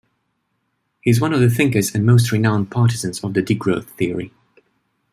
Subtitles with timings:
[1.01, 4.31] He is one of the thinkers and most renowned partisans of the degrowth theory.